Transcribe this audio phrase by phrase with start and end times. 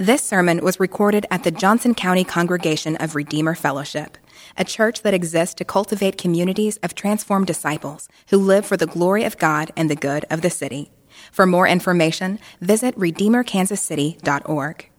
[0.00, 4.16] This sermon was recorded at the Johnson County Congregation of Redeemer Fellowship,
[4.56, 9.24] a church that exists to cultivate communities of transformed disciples who live for the glory
[9.24, 10.90] of God and the good of the city.
[11.30, 14.90] For more information, visit redeemerkansascity.org.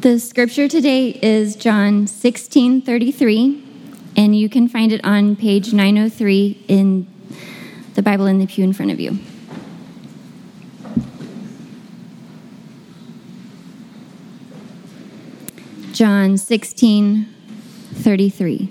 [0.00, 3.62] The scripture today is John 16:33
[4.16, 7.06] and you can find it on page 903 in
[7.94, 9.20] the Bible in the pew in front of you.
[15.92, 17.26] John 16,
[17.96, 18.68] 33.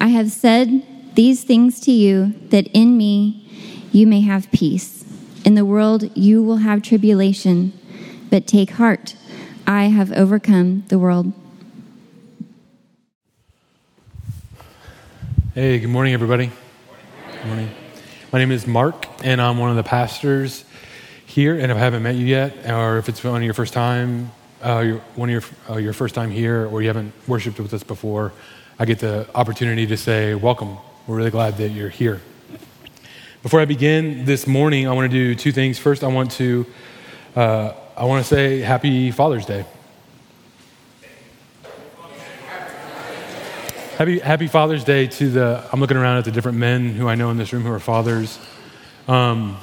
[0.00, 3.48] I have said these things to you that in me
[3.92, 5.04] you may have peace.
[5.44, 7.72] In the world you will have tribulation,
[8.28, 9.14] but take heart.
[9.68, 11.32] I have overcome the world.
[15.54, 16.50] Hey, good morning, everybody.
[17.30, 17.70] Good morning.
[18.32, 20.64] My name is Mark, and I'm one of the pastors
[21.26, 21.56] here.
[21.56, 24.32] And if I haven't met you yet, or if it's one of your first time,
[24.62, 27.82] uh, one of your, uh, your first time here or you haven't worshiped with us
[27.82, 28.32] before,
[28.78, 30.76] I get the opportunity to say, Welcome.
[31.06, 32.20] We're really glad that you're here.
[33.42, 35.78] Before I begin this morning, I want to do two things.
[35.78, 36.66] First, I want to,
[37.34, 39.64] uh, I want to say Happy Father's Day.
[43.96, 47.14] Happy, happy Father's Day to the, I'm looking around at the different men who I
[47.16, 48.38] know in this room who are fathers.
[49.08, 49.58] Um,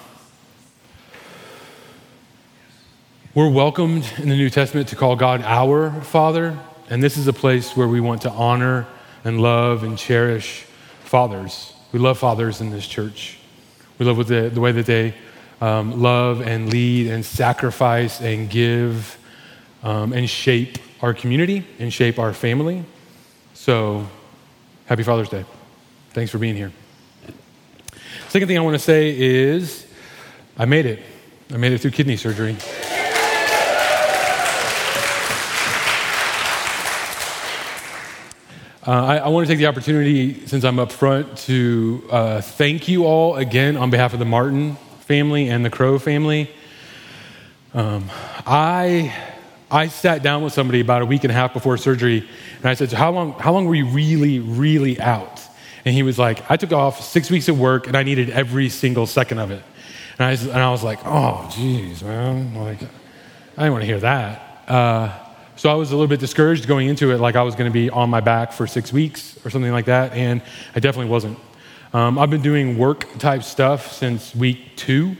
[3.37, 6.57] We're welcomed in the New Testament to call God our Father,
[6.89, 8.87] and this is a place where we want to honor
[9.23, 10.63] and love and cherish
[11.01, 11.71] fathers.
[11.91, 13.37] We love fathers in this church.
[13.99, 15.13] We love the, the way that they
[15.61, 19.19] um, love and lead and sacrifice and give
[19.83, 22.85] um, and shape our community and shape our family.
[23.53, 24.07] So,
[24.87, 25.45] happy Father's Day.
[26.09, 26.71] Thanks for being here.
[28.29, 29.85] Second thing I want to say is
[30.57, 31.03] I made it.
[31.53, 32.57] I made it through kidney surgery.
[38.87, 42.87] Uh, I, I, want to take the opportunity, since I'm up front, to uh, thank
[42.87, 46.49] you all again on behalf of the Martin family and the Crow family.
[47.73, 48.09] Um,
[48.45, 49.13] I,
[49.69, 52.25] I sat down with somebody about a week and a half before surgery,
[52.59, 55.41] and I said, so how, long, how long were you really, really out?
[55.83, 58.69] And he was like, I took off six weeks of work, and I needed every
[58.69, 59.63] single second of it.
[60.17, 62.55] And I, and I was like, oh, geez, man.
[62.55, 62.81] Like,
[63.57, 64.63] I didn't want to hear that.
[64.65, 65.26] Uh,
[65.57, 67.73] so I was a little bit discouraged going into it, like I was going to
[67.73, 70.41] be on my back for six weeks or something like that, and
[70.75, 71.39] I definitely wasn't.
[71.93, 75.17] Um, I've been doing work type stuff since week two,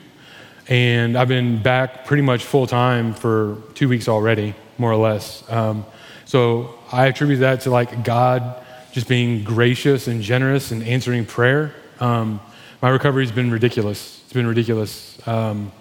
[0.67, 5.43] and I've been back pretty much full time for two weeks already, more or less.
[5.49, 5.85] Um,
[6.25, 11.73] so I attribute that to like God just being gracious and generous and answering prayer.
[11.99, 12.39] Um,
[12.81, 14.21] my recovery has been ridiculous.
[14.25, 15.17] It's been ridiculous.
[15.27, 15.71] Um,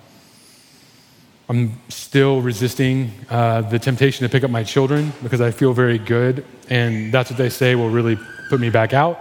[1.48, 5.96] I'm still resisting uh, the temptation to pick up my children because I feel very
[5.96, 8.18] good, and that's what they say will really
[8.48, 9.20] put me back out.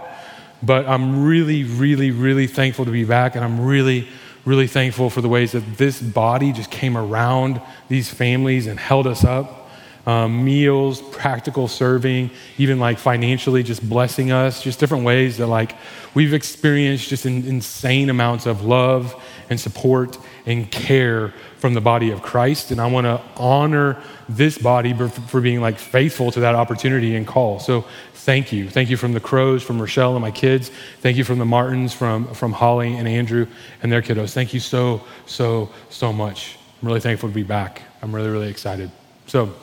[0.60, 4.08] But I'm really, really, really thankful to be back, and I'm really,
[4.44, 9.06] really thankful for the ways that this body just came around these families and held
[9.06, 9.68] us up.
[10.04, 15.76] Um, meals, practical serving, even like financially, just blessing us, just different ways that like
[16.14, 19.14] we've experienced just in, insane amounts of love
[19.48, 22.70] and support and care from the body of Christ.
[22.70, 27.26] And I want to honor this body for being like faithful to that opportunity and
[27.26, 27.60] call.
[27.60, 28.68] So thank you.
[28.68, 30.70] Thank you from the Crows, from Rochelle and my kids.
[31.00, 33.46] Thank you from the Martins, from, from Holly and Andrew
[33.82, 34.32] and their kiddos.
[34.32, 36.58] Thank you so, so, so much.
[36.82, 37.82] I'm really thankful to be back.
[38.02, 38.90] I'm really, really excited.
[39.26, 39.54] So,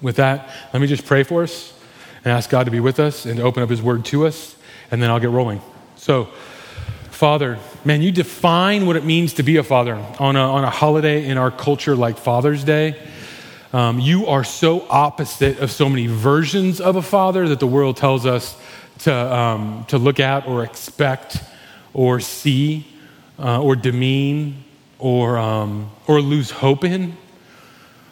[0.00, 1.72] with that, let me just pray for us
[2.24, 4.56] and ask God to be with us and to open up His word to us,
[4.90, 5.60] and then I'll get rolling.
[5.96, 6.28] So,
[7.22, 10.70] Father, man, you define what it means to be a father on a, on a
[10.70, 12.96] holiday in our culture like Father's Day.
[13.72, 17.96] Um, you are so opposite of so many versions of a father that the world
[17.96, 18.60] tells us
[19.02, 21.40] to, um, to look at or expect
[21.94, 22.88] or see
[23.38, 24.64] uh, or demean
[24.98, 27.16] or, um, or lose hope in.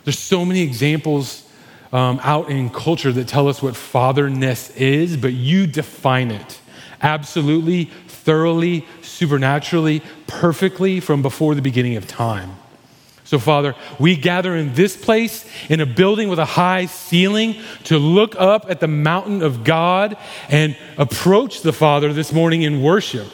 [0.05, 1.51] There's so many examples
[1.93, 6.61] um, out in culture that tell us what fatherness is, but you define it
[7.03, 7.91] absolutely,
[8.25, 12.57] thoroughly, supernaturally, perfectly from before the beginning of time.
[13.25, 17.97] So, Father, we gather in this place in a building with a high ceiling to
[17.97, 20.17] look up at the mountain of God
[20.49, 23.29] and approach the Father this morning in worship.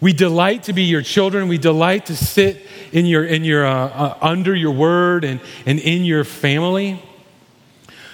[0.00, 1.46] We delight to be your children.
[1.46, 5.78] We delight to sit in your, in your, uh, uh, under your word and, and
[5.78, 7.02] in your family.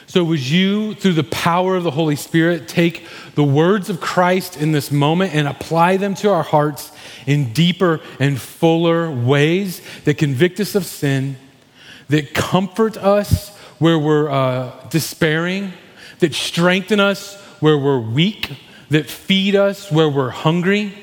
[0.08, 4.56] So, would you, through the power of the Holy Spirit, take the words of Christ
[4.56, 6.92] in this moment and apply them to our hearts
[7.26, 11.36] in deeper and fuller ways that convict us of sin,
[12.08, 15.72] that comfort us where we're uh, despairing,
[16.20, 18.52] that strengthen us where we're weak,
[18.90, 20.94] that feed us where we're hungry?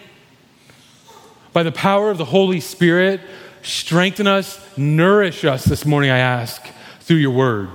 [1.51, 3.19] By the power of the Holy Spirit,
[3.63, 6.65] strengthen us, nourish us this morning, I ask,
[7.01, 7.69] through your word.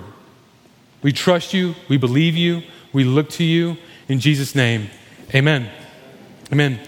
[1.02, 1.74] We trust you.
[1.88, 2.62] We believe you.
[2.92, 3.76] We look to you.
[4.08, 4.88] In Jesus' name,
[5.34, 5.70] amen.
[6.50, 6.80] Amen.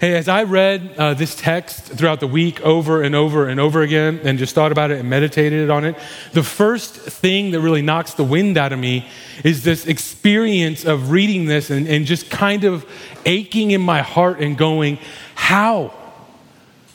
[0.00, 3.80] Hey, as I read uh, this text throughout the week over and over and over
[3.80, 5.96] again and just thought about it and meditated on it,
[6.32, 9.08] the first thing that really knocks the wind out of me
[9.44, 12.84] is this experience of reading this and, and just kind of
[13.24, 14.98] aching in my heart and going,
[15.36, 15.94] How?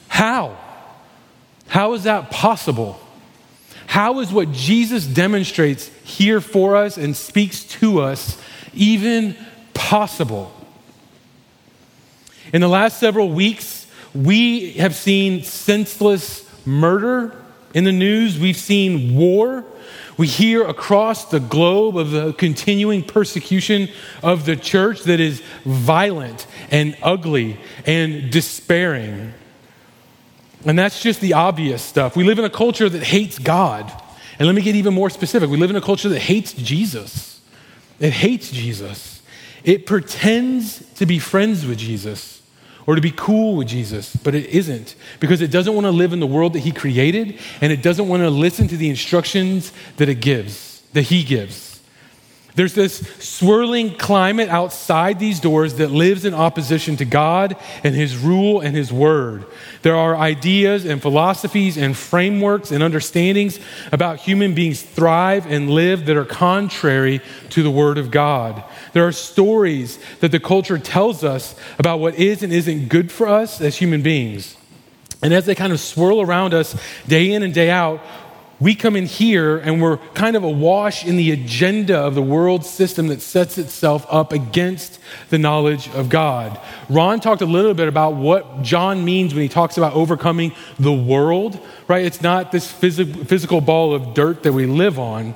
[0.09, 0.57] How?
[1.67, 2.99] How is that possible?
[3.89, 8.39] How is what Jesus demonstrates here for us and speaks to us
[8.71, 9.35] even
[9.73, 10.53] possible?
[12.53, 17.35] In the last several weeks, we have seen senseless murder
[17.73, 19.65] in the news, we've seen war.
[20.17, 23.89] We hear across the globe of the continuing persecution
[24.21, 29.33] of the church that is violent and ugly and despairing.
[30.65, 32.15] And that's just the obvious stuff.
[32.15, 33.91] We live in a culture that hates God.
[34.37, 35.49] And let me get even more specific.
[35.49, 37.41] We live in a culture that hates Jesus.
[37.99, 39.21] It hates Jesus.
[39.63, 42.41] It pretends to be friends with Jesus
[42.85, 46.13] or to be cool with Jesus, but it isn't because it doesn't want to live
[46.13, 49.71] in the world that he created and it doesn't want to listen to the instructions
[49.97, 51.68] that it gives, that he gives.
[52.55, 58.17] There's this swirling climate outside these doors that lives in opposition to God and His
[58.17, 59.45] rule and His word.
[59.81, 63.59] There are ideas and philosophies and frameworks and understandings
[63.91, 68.63] about human beings thrive and live that are contrary to the word of God.
[68.93, 73.27] There are stories that the culture tells us about what is and isn't good for
[73.27, 74.57] us as human beings.
[75.21, 76.75] And as they kind of swirl around us
[77.07, 78.01] day in and day out,
[78.59, 82.65] we come in here and we're kind of awash in the agenda of the world
[82.65, 86.59] system that sets itself up against the knowledge of God.
[86.89, 90.91] Ron talked a little bit about what John means when he talks about overcoming the
[90.91, 91.57] world,
[91.87, 92.03] right?
[92.03, 95.35] It's not this phys- physical ball of dirt that we live on,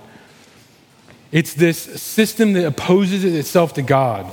[1.32, 4.32] it's this system that opposes itself to God.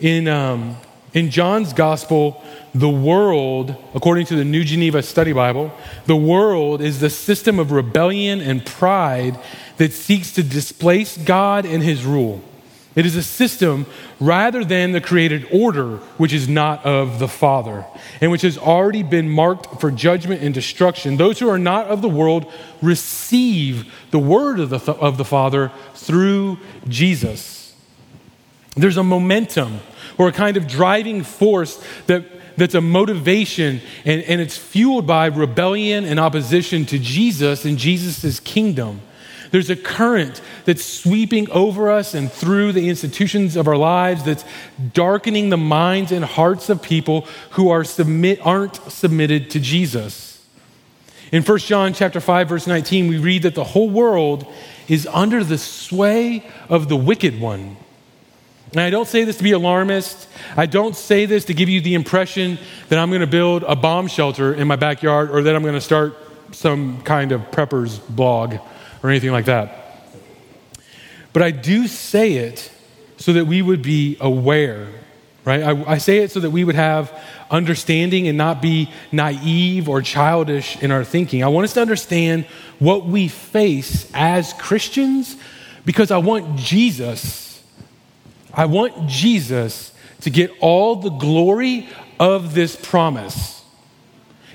[0.00, 0.76] In, um,
[1.12, 2.42] in John's gospel,
[2.74, 5.72] the world, according to the New Geneva Study Bible,
[6.06, 9.38] the world is the system of rebellion and pride
[9.78, 12.42] that seeks to displace God and his rule.
[12.96, 13.86] It is a system
[14.18, 17.86] rather than the created order, which is not of the Father,
[18.20, 21.16] and which has already been marked for judgment and destruction.
[21.16, 22.52] Those who are not of the world
[22.82, 26.58] receive the word of the, of the Father through
[26.88, 27.74] Jesus.
[28.76, 29.80] There's a momentum
[30.18, 32.24] or a kind of driving force that
[32.60, 38.38] that's a motivation and, and it's fueled by rebellion and opposition to Jesus and Jesus'
[38.38, 39.00] kingdom.
[39.50, 44.44] There's a current that's sweeping over us and through the institutions of our lives that's
[44.92, 50.46] darkening the minds and hearts of people who are submit, aren't submitted to Jesus.
[51.32, 54.46] In 1 John chapter 5 verse 19 we read that the whole world
[54.86, 57.78] is under the sway of the wicked one.
[58.72, 60.28] And I don't say this to be alarmist.
[60.56, 62.56] I don't say this to give you the impression
[62.88, 65.74] that I'm going to build a bomb shelter in my backyard or that I'm going
[65.74, 66.16] to start
[66.52, 68.54] some kind of prepper's blog
[69.02, 69.76] or anything like that.
[71.32, 72.70] But I do say it
[73.16, 74.88] so that we would be aware,
[75.44, 75.62] right?
[75.62, 77.12] I, I say it so that we would have
[77.50, 81.42] understanding and not be naive or childish in our thinking.
[81.42, 82.44] I want us to understand
[82.78, 85.36] what we face as Christians
[85.84, 87.49] because I want Jesus
[88.52, 89.92] I want Jesus
[90.22, 91.88] to get all the glory
[92.18, 93.64] of this promise.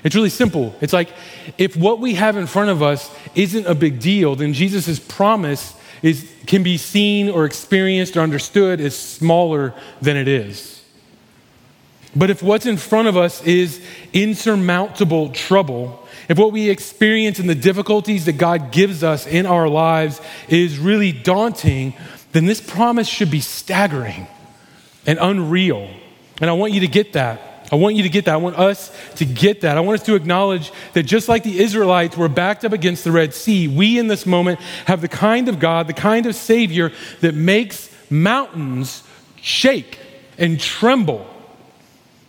[0.04, 0.74] It's really simple.
[0.80, 1.10] It's like
[1.58, 5.74] if what we have in front of us isn't a big deal, then Jesus' promise
[6.02, 10.76] is, can be seen or experienced or understood as smaller than it is.
[12.14, 17.48] But if what's in front of us is insurmountable trouble, if what we experience and
[17.48, 21.94] the difficulties that God gives us in our lives is really daunting,
[22.36, 24.26] then this promise should be staggering
[25.06, 25.88] and unreal.
[26.38, 27.64] And I want you to get that.
[27.72, 28.34] I want you to get that.
[28.34, 29.78] I want us to get that.
[29.78, 33.10] I want us to acknowledge that just like the Israelites were backed up against the
[33.10, 36.92] Red Sea, we in this moment have the kind of God, the kind of Savior
[37.22, 39.02] that makes mountains
[39.40, 39.98] shake
[40.36, 41.26] and tremble.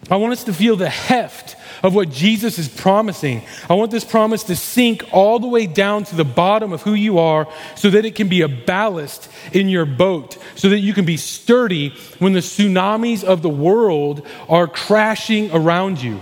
[0.10, 3.44] I want us to feel the heft of what Jesus is promising.
[3.70, 6.94] I want this promise to sink all the way down to the bottom of who
[6.94, 10.94] you are so that it can be a ballast in your boat, so that you
[10.94, 16.22] can be sturdy when the tsunamis of the world are crashing around you.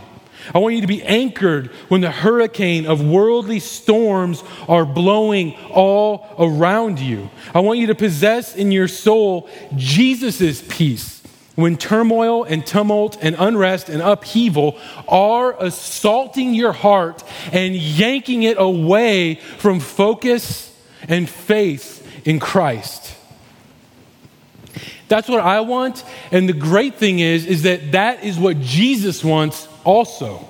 [0.54, 6.28] I want you to be anchored when the hurricane of worldly storms are blowing all
[6.38, 7.32] around you.
[7.54, 11.16] I want you to possess in your soul Jesus' peace
[11.56, 18.58] when turmoil and tumult and unrest and upheaval are assaulting your heart and yanking it
[18.60, 20.74] away from focus
[21.08, 23.16] and faith in Christ.
[25.08, 26.04] That's what I want.
[26.32, 30.46] And the great thing is, is that that is what Jesus wants also,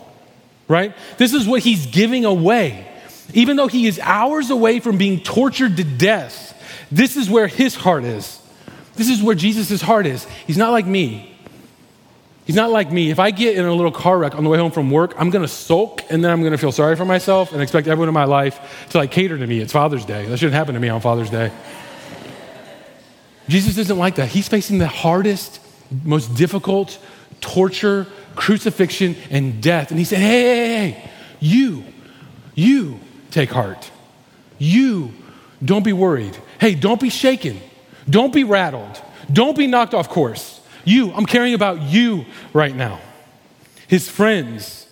[0.67, 0.95] right?
[1.17, 2.88] This is what he's giving away.
[3.33, 6.53] Even though he is hours away from being tortured to death,
[6.91, 8.39] this is where his heart is.
[8.96, 10.25] This is where Jesus' heart is.
[10.48, 11.36] He's not like me.
[12.46, 13.10] He's not like me.
[13.10, 15.32] If I get in a little car wreck on the way home from work, I'm
[15.32, 18.08] going to sulk and then I'm going to feel sorry for myself and expect everyone
[18.08, 19.60] in my life to like cater to me.
[19.60, 20.28] It's Father's Day.
[20.28, 21.52] That shouldn't happen to me on Father's Day.
[23.48, 24.28] Jesus isn't like that.
[24.28, 25.60] He's facing the hardest,
[26.04, 27.00] most difficult
[27.42, 29.90] torture, crucifixion, and death.
[29.90, 31.84] And he said, Hey, hey, hey, you,
[32.54, 33.00] you
[33.32, 33.90] take heart.
[34.58, 35.12] You
[35.64, 36.38] don't be worried.
[36.60, 37.60] Hey, don't be shaken.
[38.09, 39.01] Don't be rattled.
[39.31, 40.62] Don't be knocked off course.
[40.83, 43.00] You, I'm caring about you right now.
[43.88, 44.88] His friends,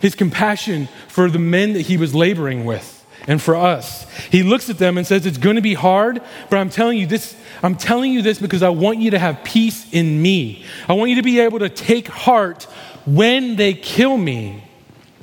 [0.00, 2.96] his compassion for the men that he was laboring with
[3.26, 4.10] and for us.
[4.30, 7.06] He looks at them and says, It's going to be hard, but I'm telling you
[7.06, 10.64] this, I'm telling you this because I want you to have peace in me.
[10.88, 12.64] I want you to be able to take heart
[13.04, 14.64] when they kill me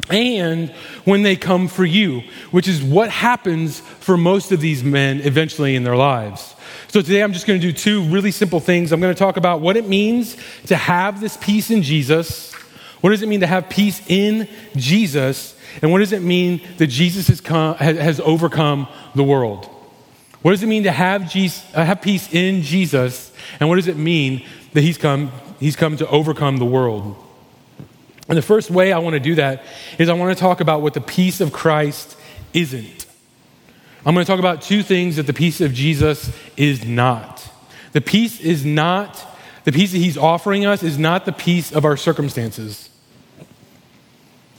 [0.09, 0.69] and
[1.05, 5.75] when they come for you, which is what happens for most of these men eventually
[5.75, 6.55] in their lives.
[6.89, 8.93] So today I'm just going to do two really simple things.
[8.93, 12.53] I'm going to talk about what it means to have this peace in Jesus.
[13.01, 15.57] What does it mean to have peace in Jesus?
[15.81, 19.65] And what does it mean that Jesus has, come, has overcome the world?
[20.41, 23.33] What does it mean to have, Jesus, uh, have peace in Jesus?
[23.59, 27.21] And what does it mean that he's come, he's come to overcome the world?
[28.29, 29.63] And the first way I want to do that
[29.99, 32.17] is I want to talk about what the peace of Christ
[32.53, 32.96] isn't.
[34.05, 37.49] I'm going to talk about two things that the peace of Jesus is not.
[37.93, 39.25] The peace is not,
[39.63, 42.89] the peace that he's offering us is not the peace of our circumstances.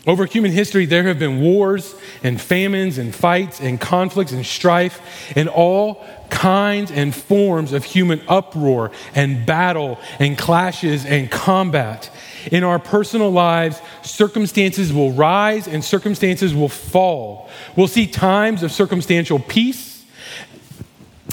[0.07, 5.03] Over human history, there have been wars and famines and fights and conflicts and strife
[5.37, 12.11] and all kinds and forms of human uproar and battle and clashes and combat.
[12.51, 17.49] In our personal lives, circumstances will rise and circumstances will fall.
[17.77, 20.05] We'll see times of circumstantial peace,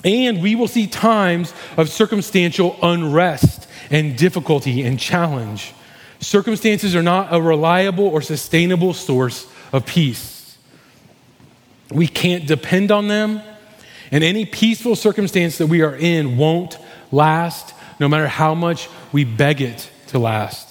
[0.03, 5.73] and we will see times of circumstantial unrest and difficulty and challenge.
[6.19, 10.57] Circumstances are not a reliable or sustainable source of peace.
[11.91, 13.41] We can't depend on them,
[14.11, 16.77] and any peaceful circumstance that we are in won't
[17.11, 20.64] last, no matter how much we beg it to last.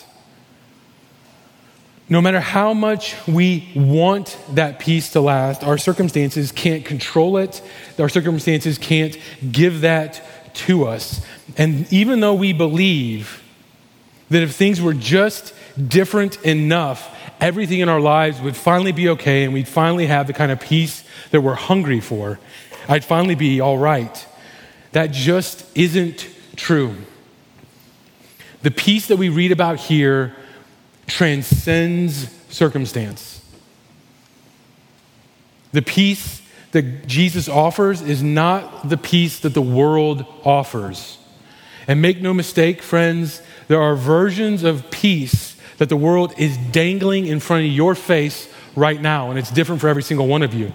[2.09, 7.63] No matter how much we want that peace to last, our circumstances can't control it.
[7.99, 9.17] Our circumstances can't
[9.51, 10.23] give that
[10.55, 11.25] to us.
[11.57, 13.43] And even though we believe
[14.29, 15.55] that if things were just
[15.89, 20.33] different enough, everything in our lives would finally be okay and we'd finally have the
[20.33, 22.39] kind of peace that we're hungry for,
[22.87, 24.27] I'd finally be all right.
[24.93, 26.97] That just isn't true.
[28.63, 30.35] The peace that we read about here
[31.07, 33.45] transcends circumstance.
[35.73, 36.41] The peace
[36.73, 41.19] that Jesus offers is not the peace that the world offers.
[41.87, 47.27] And make no mistake, friends, there are versions of peace that the world is dangling
[47.27, 50.55] in front of your face right now, and it's different for every single one of
[50.55, 50.73] you.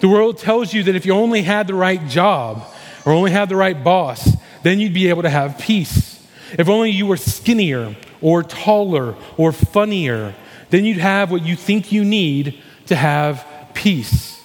[0.00, 2.64] The world tells you that if you only had the right job
[3.04, 6.26] or only had the right boss, then you'd be able to have peace.
[6.58, 10.34] If only you were skinnier or taller or funnier,
[10.70, 14.42] then you'd have what you think you need to have peace.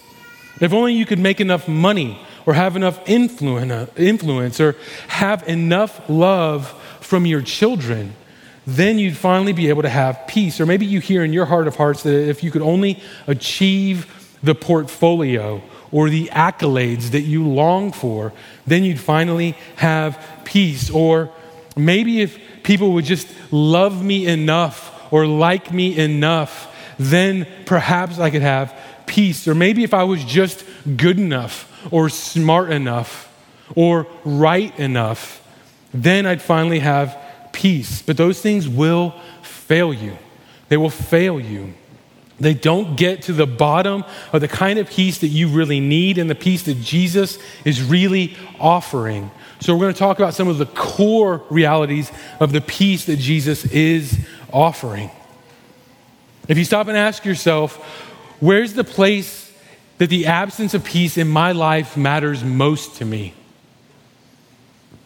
[0.61, 4.75] If only you could make enough money or have enough influence or
[5.07, 6.69] have enough love
[7.01, 8.13] from your children,
[8.67, 10.59] then you'd finally be able to have peace.
[10.59, 14.37] Or maybe you hear in your heart of hearts that if you could only achieve
[14.41, 18.33] the portfolio or the accolades that you long for,
[18.65, 20.89] then you'd finally have peace.
[20.89, 21.31] Or
[21.75, 28.29] maybe if people would just love me enough or like me enough, then perhaps I
[28.29, 29.47] could have peace.
[29.47, 30.65] Or maybe if I was just
[30.97, 33.31] good enough or smart enough
[33.75, 35.41] or right enough,
[35.93, 37.17] then I'd finally have
[37.53, 38.01] peace.
[38.01, 40.17] But those things will fail you.
[40.67, 41.73] they will fail you.
[42.39, 46.17] They don't get to the bottom of the kind of peace that you really need
[46.17, 49.31] and the peace that Jesus is really offering.
[49.61, 52.11] So, we're going to talk about some of the core realities
[52.41, 54.19] of the peace that Jesus is
[54.51, 55.09] offering.
[56.47, 57.77] If you stop and ask yourself,
[58.39, 59.51] where's the place
[59.97, 63.33] that the absence of peace in my life matters most to me?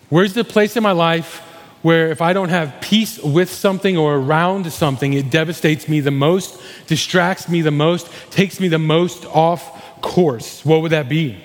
[0.10, 1.44] Where's the place in my life
[1.82, 6.12] where if I don't have peace with something or around something, it devastates me the
[6.12, 10.66] most, distracts me the most, takes me the most off course?
[10.66, 11.38] What would that be?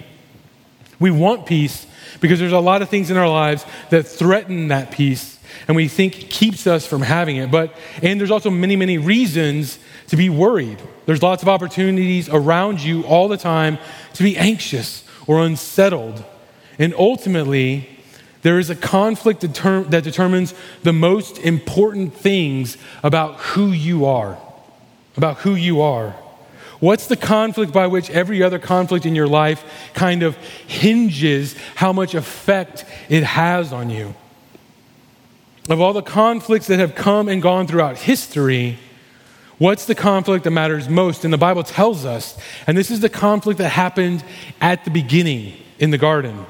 [0.99, 1.87] We want peace
[2.21, 5.35] because there's a lot of things in our lives that threaten that peace
[5.69, 7.51] and we think keeps us from having it.
[7.51, 10.79] But, and there's also many, many reasons to be worried.
[11.07, 13.79] There's lots of opportunities around you all the time
[14.15, 16.25] to be anxious or unsettled.
[16.79, 17.89] And ultimately,
[18.45, 24.39] there is a conflict that determines the most important things about who you are.
[25.17, 26.11] About who you are.
[26.79, 30.37] What's the conflict by which every other conflict in your life kind of
[30.67, 34.15] hinges how much effect it has on you?
[35.71, 38.79] Of all the conflicts that have come and gone throughout history,
[39.57, 41.25] what's the conflict that matters most?
[41.25, 44.23] And the Bible tells us, and this is the conflict that happened
[44.61, 46.45] at the beginning in the garden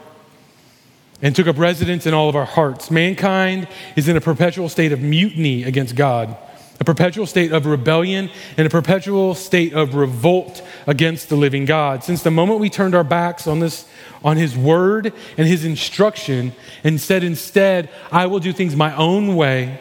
[1.23, 2.91] and took up residence in all of our hearts.
[2.91, 6.37] Mankind is in a perpetual state of mutiny against God,
[6.81, 12.05] a perpetual state of rebellion, and a perpetual state of revolt against the living God.
[12.05, 13.89] Since the moment we turned our backs on this,
[14.23, 16.53] on His word and His instruction,
[16.83, 19.81] and said instead, I will do things my own way,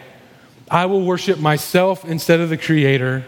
[0.69, 3.25] I will worship myself instead of the Creator.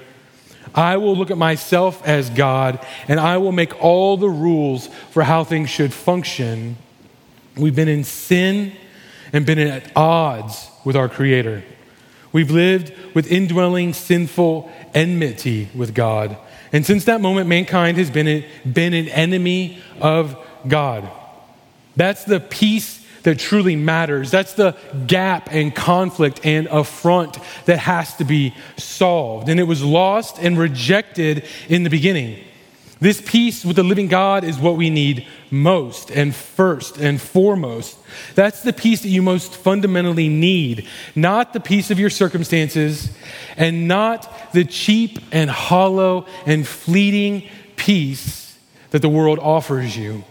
[0.74, 5.24] I will look at myself as God, and I will make all the rules for
[5.24, 6.78] how things should function.
[7.58, 8.74] We've been in sin
[9.32, 11.64] and been at odds with our Creator.
[12.32, 16.38] We've lived with indwelling sinful enmity with God.
[16.74, 21.10] And since that moment, mankind has been, been an enemy of God.
[21.96, 24.30] That's the peace that truly matters.
[24.30, 24.76] That's the
[25.08, 29.50] gap and conflict and affront that has to be solved.
[29.50, 32.44] And it was lost and rejected in the beginning.
[33.00, 37.98] This peace with the living God is what we need most and first and foremost.
[38.36, 43.10] That's the peace that you most fundamentally need, not the peace of your circumstances
[43.58, 47.44] and not the cheap and hollow and fleeting
[47.75, 48.58] peace
[48.92, 50.24] that the world offers you.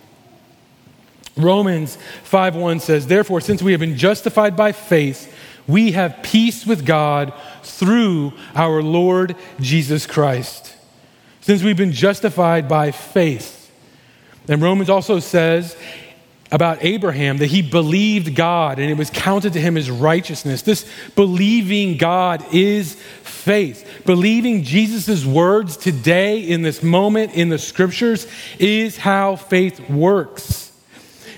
[1.36, 5.30] Romans 5:1 says, "Therefore, since we have been justified by faith,
[5.66, 10.73] we have peace with God through our Lord Jesus Christ."
[11.44, 13.70] Since we've been justified by faith.
[14.48, 15.76] And Romans also says
[16.50, 20.62] about Abraham that he believed God and it was counted to him as righteousness.
[20.62, 24.04] This believing God is faith.
[24.06, 28.26] Believing Jesus' words today in this moment in the scriptures
[28.58, 30.72] is how faith works.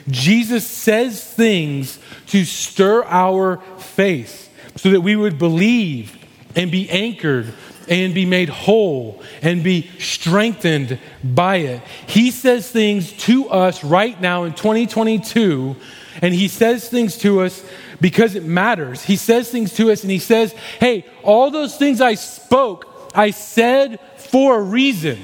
[0.09, 6.17] Jesus says things to stir our faith so that we would believe
[6.55, 7.53] and be anchored
[7.89, 11.83] and be made whole and be strengthened by it.
[12.07, 15.77] He says things to us right now in 2022,
[16.23, 17.65] and He says things to us
[18.01, 19.03] because it matters.
[19.03, 23.31] He says things to us, and He says, Hey, all those things I spoke, I
[23.31, 25.19] said for a reason.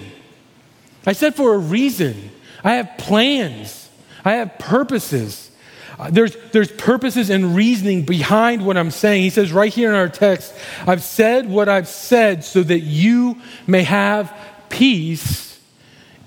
[1.07, 2.31] I said for a reason.
[2.65, 3.89] I have plans,
[4.25, 5.51] I have purposes.
[6.03, 9.23] Uh, there's, there's purposes and reasoning behind what I'm saying.
[9.23, 10.53] He says right here in our text,
[10.85, 14.35] I've said what I've said so that you may have
[14.69, 15.61] peace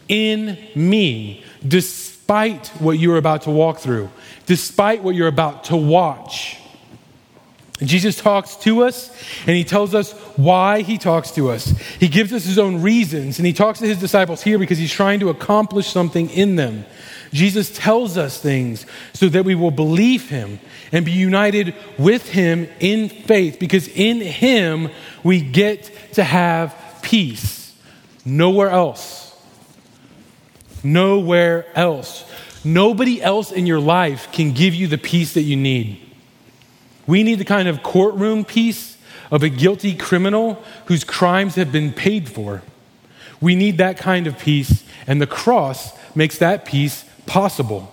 [0.08, 4.10] in me, despite what you're about to walk through,
[4.46, 6.58] despite what you're about to watch.
[7.84, 9.10] Jesus talks to us
[9.42, 11.68] and he tells us why he talks to us.
[12.00, 14.94] He gives us his own reasons and he talks to his disciples here because he's
[14.94, 16.86] trying to accomplish something in them.
[17.32, 20.60] Jesus tells us things so that we will believe him
[20.92, 24.90] and be united with him in faith because in him
[25.24, 27.76] we get to have peace.
[28.24, 29.36] Nowhere else.
[30.84, 32.26] Nowhere else.
[32.64, 36.02] Nobody else in your life can give you the peace that you need.
[37.08, 38.98] We need the kind of courtroom peace
[39.32, 42.64] of a guilty criminal whose crimes have been paid for.
[43.42, 47.92] We need that kind of peace, and the cross makes that peace possible.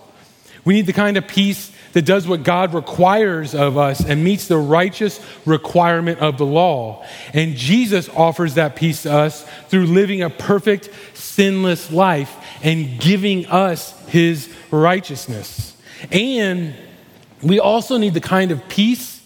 [0.64, 4.48] We need the kind of peace that does what God requires of us and meets
[4.48, 7.04] the righteous requirement of the law.
[7.34, 13.46] And Jesus offers that peace to us through living a perfect, sinless life and giving
[13.46, 15.76] us his righteousness.
[16.10, 16.74] And
[17.42, 19.20] we also need the kind of peace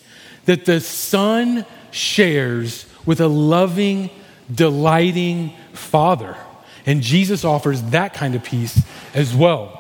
[0.47, 4.11] that the Son shares with a loving,
[4.53, 6.37] delighting Father.
[6.87, 8.81] And Jesus offers that kind of peace
[9.13, 9.76] as well.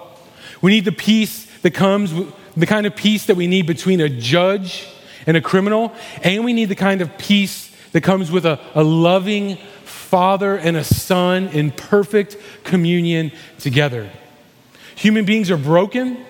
[0.63, 2.13] We need the peace that comes,
[2.57, 4.87] the kind of peace that we need between a judge
[5.27, 5.93] and a criminal,
[6.23, 10.77] and we need the kind of peace that comes with a, a loving father and
[10.77, 14.11] a son in perfect communion together.
[14.97, 16.25] Human beings are broken.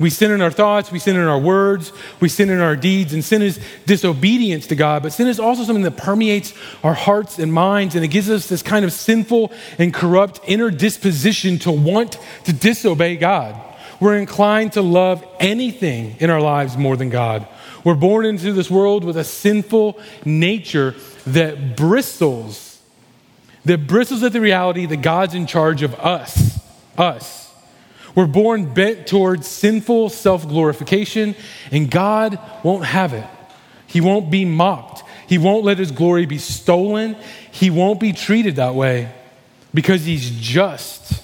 [0.00, 3.12] We sin in our thoughts, we sin in our words, we sin in our deeds,
[3.12, 5.04] and sin is disobedience to God.
[5.04, 6.52] But sin is also something that permeates
[6.82, 10.70] our hearts and minds, and it gives us this kind of sinful and corrupt inner
[10.70, 13.54] disposition to want to disobey God.
[14.00, 17.46] We're inclined to love anything in our lives more than God.
[17.84, 22.80] We're born into this world with a sinful nature that bristles,
[23.64, 26.60] that bristles at the reality that God's in charge of us,
[26.98, 27.43] us.
[28.14, 31.34] We're born bent towards sinful self glorification,
[31.72, 33.26] and God won't have it.
[33.86, 35.02] He won't be mocked.
[35.26, 37.16] He won't let his glory be stolen.
[37.50, 39.12] He won't be treated that way
[39.72, 41.23] because he's just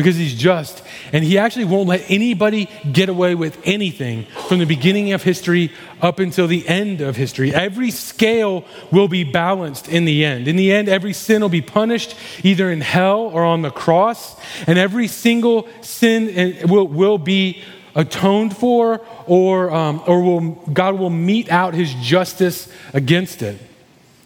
[0.00, 0.82] because he's just.
[1.12, 5.72] And he actually won't let anybody get away with anything from the beginning of history
[6.00, 7.54] up until the end of history.
[7.54, 10.48] Every scale will be balanced in the end.
[10.48, 14.40] In the end, every sin will be punished either in hell or on the cross,
[14.66, 17.62] and every single sin will, will be
[17.94, 23.60] atoned for, or, um, or will, God will mete out his justice against it.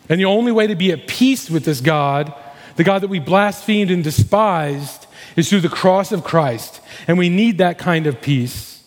[0.08, 2.32] And the only way to be at peace with this God,
[2.76, 5.03] the God that we blasphemed and despised,
[5.36, 6.80] is through the cross of Christ.
[7.06, 8.82] And we need that kind of peace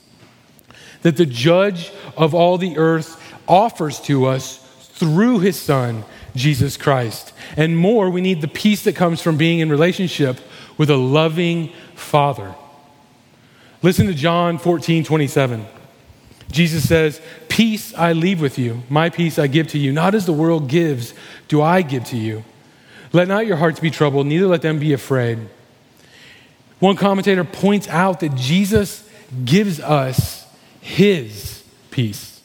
[1.01, 4.57] that the judge of all the earth offers to us
[4.93, 6.03] through his son,
[6.36, 7.33] Jesus Christ.
[7.55, 10.39] And more, we need the peace that comes from being in relationship
[10.77, 12.55] with a loving father.
[13.81, 15.65] Listen to John 14, 27.
[16.51, 19.91] Jesus says, Peace I leave with you, my peace I give to you.
[19.91, 21.13] Not as the world gives,
[21.47, 22.43] do I give to you.
[23.13, 25.39] Let not your hearts be troubled, neither let them be afraid.
[26.80, 29.08] One commentator points out that Jesus
[29.44, 30.46] gives us
[30.82, 32.42] his peace.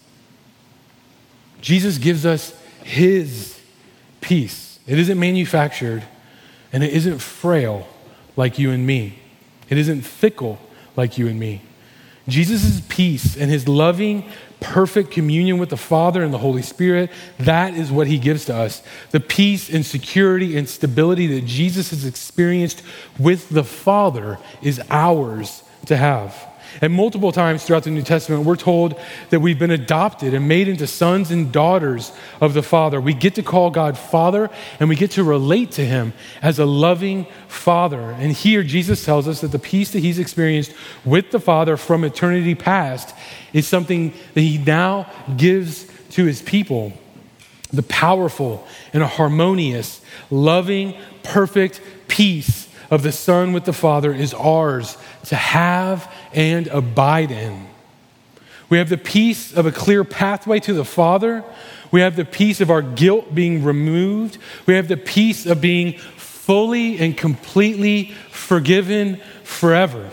[1.61, 3.61] Jesus gives us his
[4.21, 4.81] peace.
[4.87, 6.03] It isn't manufactured
[6.73, 7.87] and it isn't frail
[8.37, 9.18] like you and me.
[9.68, 10.59] It isn't fickle
[10.97, 11.62] like you and me.
[12.29, 14.31] Jesus' peace and his loving,
[14.62, 18.55] perfect communion with the Father and the Holy Spirit, that is what he gives to
[18.55, 18.83] us.
[19.11, 22.83] The peace and security and stability that Jesus has experienced
[23.18, 26.51] with the Father is ours to have.
[26.80, 28.98] And multiple times throughout the New Testament, we're told
[29.30, 33.00] that we've been adopted and made into sons and daughters of the Father.
[33.00, 36.64] We get to call God Father and we get to relate to Him as a
[36.64, 38.12] loving Father.
[38.12, 40.72] And here, Jesus tells us that the peace that He's experienced
[41.04, 43.14] with the Father from eternity past
[43.52, 46.92] is something that He now gives to His people.
[47.72, 54.35] The powerful and a harmonious, loving, perfect peace of the Son with the Father is
[54.35, 57.66] ours to have and abide in.
[58.68, 61.45] We have the peace of a clear pathway to the Father.
[61.90, 64.38] We have the peace of our guilt being removed.
[64.66, 70.09] We have the peace of being fully and completely forgiven forever.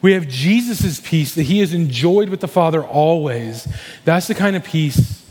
[0.00, 3.66] We have Jesus' peace that he has enjoyed with the Father always.
[4.04, 5.28] That's the kind of peace,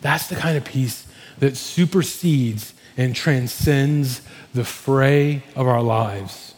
[0.00, 1.06] that's the kind of peace
[1.38, 6.54] that supersedes and transcends the fray of our lives.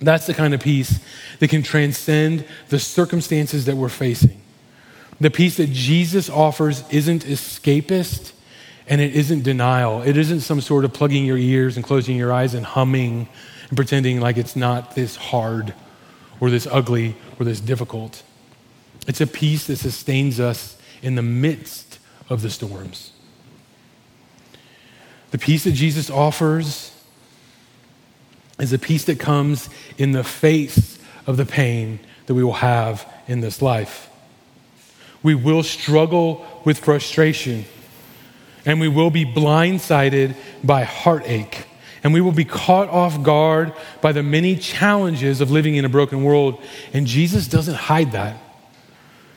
[0.00, 1.00] That's the kind of peace
[1.38, 4.40] that can transcend the circumstances that we're facing.
[5.20, 8.32] The peace that Jesus offers isn't escapist
[8.86, 10.02] and it isn't denial.
[10.02, 13.28] It isn't some sort of plugging your ears and closing your eyes and humming
[13.68, 15.74] and pretending like it's not this hard
[16.38, 18.22] or this ugly or this difficult.
[19.08, 23.12] It's a peace that sustains us in the midst of the storms.
[25.30, 26.92] The peace that Jesus offers
[28.58, 29.68] is a peace that comes
[29.98, 30.95] in the face
[31.26, 34.08] of the pain that we will have in this life.
[35.22, 37.64] We will struggle with frustration,
[38.64, 41.66] and we will be blindsided by heartache,
[42.04, 45.88] and we will be caught off guard by the many challenges of living in a
[45.88, 46.62] broken world.
[46.92, 48.36] And Jesus doesn't hide that.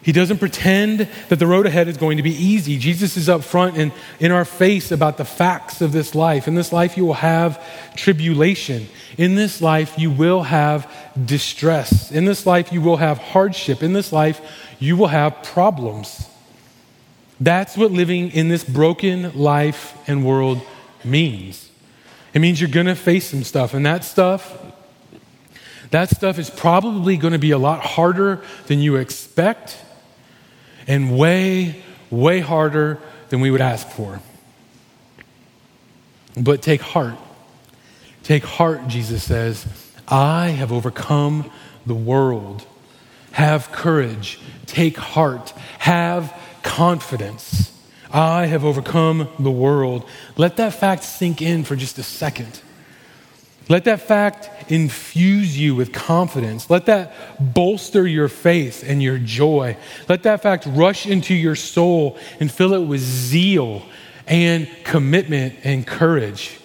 [0.01, 2.77] He doesn't pretend that the road ahead is going to be easy.
[2.77, 6.47] Jesus is up front and in our face about the facts of this life.
[6.47, 7.61] In this life, you will have
[7.95, 8.87] tribulation.
[9.19, 10.89] In this life, you will have
[11.25, 12.09] distress.
[12.09, 13.83] In this life, you will have hardship.
[13.83, 14.39] In this life,
[14.79, 16.25] you will have problems.
[17.37, 20.61] That's what living in this broken life and world
[21.03, 21.69] means.
[22.33, 24.57] It means you're going to face some stuff, and that stuff
[25.91, 29.75] that stuff is probably going to be a lot harder than you expect
[30.87, 34.21] and way, way harder than we would ask for.
[36.37, 37.15] But take heart.
[38.29, 39.65] Take heart, Jesus says.
[40.07, 41.49] I have overcome
[41.87, 42.63] the world.
[43.31, 44.39] Have courage.
[44.67, 45.49] Take heart.
[45.79, 47.75] Have confidence.
[48.13, 50.07] I have overcome the world.
[50.37, 52.61] Let that fact sink in for just a second.
[53.67, 56.69] Let that fact infuse you with confidence.
[56.69, 59.75] Let that bolster your faith and your joy.
[60.07, 63.81] Let that fact rush into your soul and fill it with zeal
[64.27, 66.59] and commitment and courage.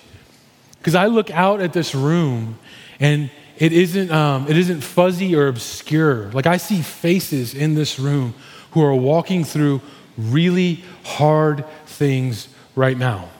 [0.84, 2.58] Because I look out at this room
[3.00, 6.30] and it isn't, um, it isn't fuzzy or obscure.
[6.32, 8.34] Like I see faces in this room
[8.72, 9.80] who are walking through
[10.18, 13.30] really hard things right now.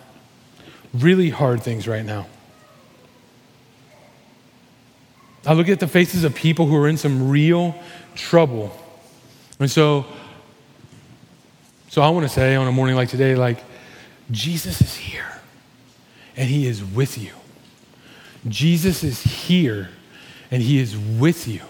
[0.94, 2.28] Really hard things right now.
[5.44, 7.74] I look at the faces of people who are in some real
[8.14, 8.74] trouble.
[9.61, 10.07] And so,
[11.90, 13.62] so I want to say on a morning like today, like,
[14.30, 15.34] Jesus is here
[16.37, 17.33] and he is with you.
[18.49, 19.90] Jesus is here
[20.51, 21.61] and he is with you.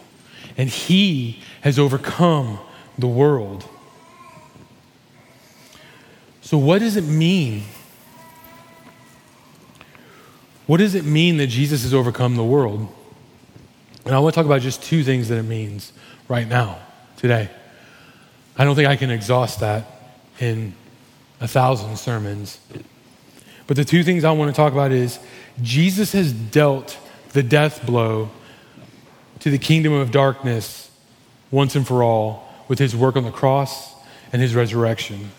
[0.56, 2.58] And he has overcome
[2.98, 3.68] the world.
[6.42, 7.64] So, what does it mean?
[10.66, 12.88] What does it mean that Jesus has overcome the world?
[14.04, 15.92] And I want to talk about just two things that it means
[16.28, 16.78] right now,
[17.16, 17.50] today.
[18.56, 19.86] I don't think I can exhaust that
[20.38, 20.74] in
[21.40, 22.58] a thousand sermons.
[23.66, 25.18] But the two things I want to talk about is
[25.62, 26.98] Jesus has dealt
[27.32, 28.30] the death blow
[29.40, 30.90] to the kingdom of darkness
[31.50, 33.94] once and for all with his work on the cross
[34.32, 35.30] and his resurrection.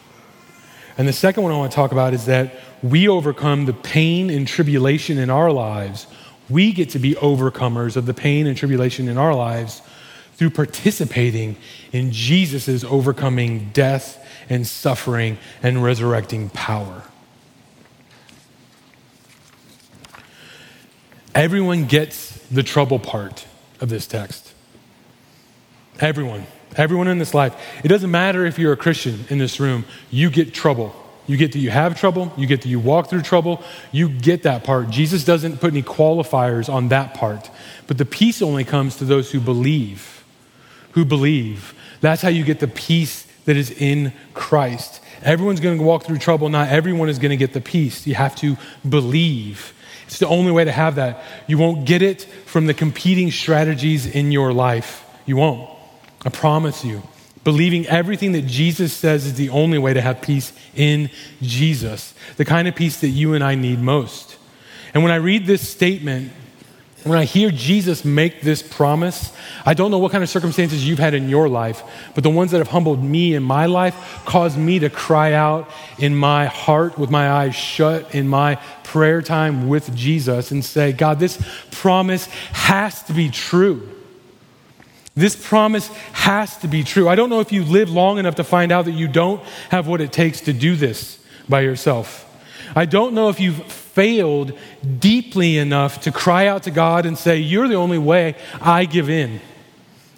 [0.98, 4.30] And the second one I want to talk about is that we overcome the pain
[4.30, 6.08] and tribulation in our lives.
[6.50, 9.82] We get to be overcomers of the pain and tribulation in our lives
[10.36, 11.58] through participating
[11.92, 17.04] in Jesus' overcoming death and suffering and resurrecting power.
[21.36, 23.45] Everyone gets the trouble part
[23.82, 24.54] of this text.
[26.00, 26.48] Everyone.
[26.78, 27.54] Everyone in this life.
[27.84, 30.95] It doesn't matter if you're a Christian in this room, you get trouble.
[31.28, 34.43] You get that you have trouble, you get that you walk through trouble, you get
[34.43, 34.91] that part.
[34.91, 37.50] Jesus doesn't put any qualifiers on that part.
[37.88, 40.24] But the peace only comes to those who believe.
[40.91, 41.74] Who believe.
[42.00, 45.02] That's how you get the peace that is in Christ.
[45.21, 46.48] Everyone's going to walk through trouble.
[46.50, 48.06] Not everyone is going to get the peace.
[48.06, 49.74] You have to believe.
[50.08, 51.24] It's the only way to have that.
[51.48, 55.04] You won't get it from the competing strategies in your life.
[55.26, 55.70] You won't.
[56.24, 57.04] I promise you.
[57.44, 62.46] Believing everything that Jesus says is the only way to have peace in Jesus, the
[62.46, 64.38] kind of peace that you and I need most.
[64.94, 66.32] And when I read this statement,
[67.06, 69.32] when I hear Jesus make this promise,
[69.63, 71.84] I don't know what kind of circumstances you've had in your life,
[72.15, 75.70] but the ones that have humbled me in my life caused me to cry out
[76.00, 80.94] in my heart with my eyes shut in my prayer time with Jesus and say,
[80.94, 81.39] God, this
[81.70, 83.88] promise has to be true.
[85.13, 87.08] This promise has to be true.
[87.08, 89.88] I don't know if you live long enough to find out that you don't have
[89.88, 92.24] what it takes to do this by yourself.
[92.76, 94.51] I don't know if you've failed
[94.99, 99.10] deeply enough to cry out to God and say, You're the only way I give
[99.10, 99.41] in.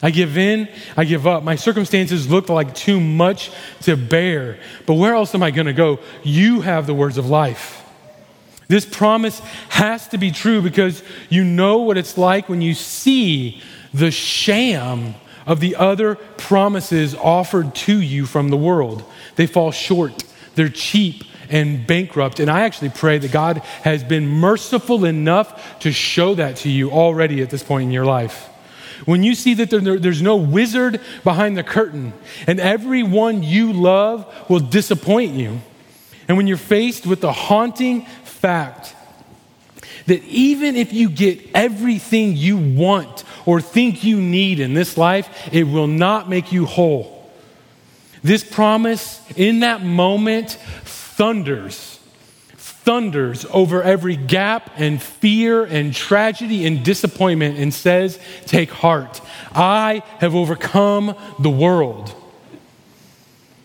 [0.01, 1.43] I give in, I give up.
[1.43, 5.73] My circumstances look like too much to bear, but where else am I going to
[5.73, 5.99] go?
[6.23, 7.83] You have the words of life.
[8.67, 13.61] This promise has to be true because you know what it's like when you see
[13.93, 19.03] the sham of the other promises offered to you from the world.
[19.35, 20.23] They fall short,
[20.55, 22.39] they're cheap, and bankrupt.
[22.39, 26.91] And I actually pray that God has been merciful enough to show that to you
[26.91, 28.49] already at this point in your life.
[29.05, 32.13] When you see that there, there's no wizard behind the curtain
[32.47, 35.61] and everyone you love will disappoint you,
[36.27, 38.95] and when you're faced with the haunting fact
[40.07, 45.29] that even if you get everything you want or think you need in this life,
[45.53, 47.31] it will not make you whole.
[48.23, 50.57] This promise in that moment
[51.17, 51.99] thunders,
[52.55, 59.19] thunders over every gap and fear and tragedy and disappointment and says, Take heart.
[59.51, 62.13] I have overcome the world.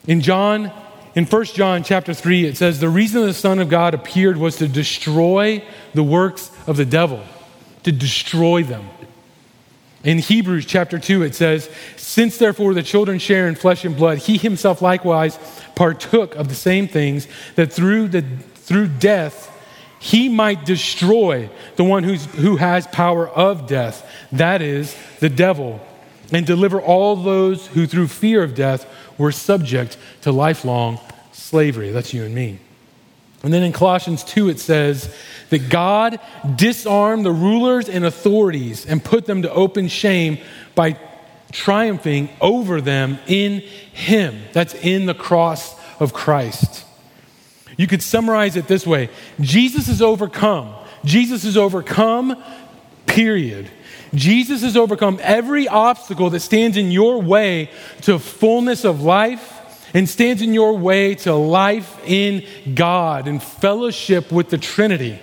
[0.06, 0.72] In John,
[1.14, 4.56] in 1 John chapter 3, it says, The reason the Son of God appeared was
[4.56, 5.62] to destroy
[5.92, 7.22] the works of the devil,
[7.82, 8.88] to destroy them.
[10.04, 14.18] In Hebrews chapter 2, it says, Since therefore the children share in flesh and blood,
[14.18, 15.38] he himself likewise
[15.74, 18.22] partook of the same things, that through, the,
[18.54, 19.48] through death
[20.00, 25.80] he might destroy the one who's, who has power of death, that is, the devil,
[26.32, 28.84] and deliver all those who through fear of death
[29.16, 30.98] were subject to lifelong
[31.30, 31.92] slavery.
[31.92, 32.58] That's you and me.
[33.42, 35.14] And then in Colossians 2, it says
[35.50, 36.20] that God
[36.54, 40.38] disarmed the rulers and authorities and put them to open shame
[40.74, 40.98] by
[41.50, 44.40] triumphing over them in Him.
[44.52, 46.84] That's in the cross of Christ.
[47.76, 50.74] You could summarize it this way Jesus is overcome.
[51.04, 52.40] Jesus is overcome,
[53.06, 53.68] period.
[54.14, 57.70] Jesus has overcome every obstacle that stands in your way
[58.02, 59.61] to fullness of life
[59.94, 65.18] and stands in your way to life in God and fellowship with the Trinity.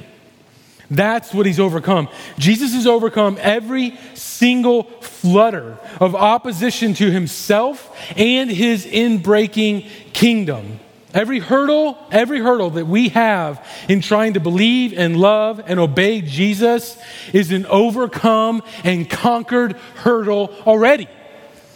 [0.92, 2.10] That's what he's overcome.
[2.40, 10.80] Jesus has overcome every single flutter of opposition to himself and his inbreaking kingdom.
[11.14, 16.22] Every hurdle, every hurdle that we have in trying to believe and love and obey
[16.22, 16.98] Jesus
[17.34, 21.08] is an overcome and conquered hurdle already.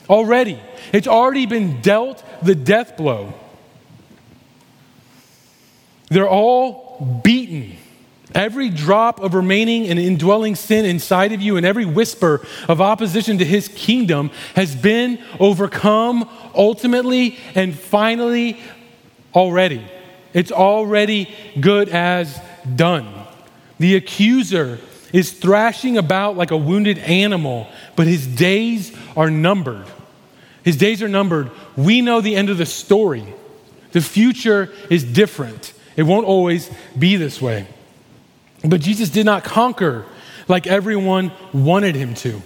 [0.10, 0.60] Already.
[0.92, 3.34] It's already been dealt the death blow.
[6.10, 7.78] They're all beaten.
[8.36, 13.38] Every drop of remaining and indwelling sin inside of you and every whisper of opposition
[13.38, 18.60] to his kingdom has been overcome ultimately and finally
[19.36, 19.86] already.
[20.34, 22.39] It's already good as
[22.76, 23.08] done.
[23.78, 24.80] The accuser
[25.12, 29.86] is thrashing about like a wounded animal, but his days are numbered.
[30.63, 31.52] His days are numbered.
[31.76, 33.26] We know the end of the story.
[33.91, 35.73] The future is different.
[35.95, 37.67] It won't always be this way.
[38.63, 40.06] But Jesus did not conquer
[40.47, 42.41] like everyone wanted him to.